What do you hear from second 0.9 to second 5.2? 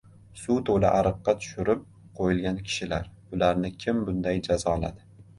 ariqqa tushirib qo‘yilgan kishilar. Ularni kim bunday «jazoladi»?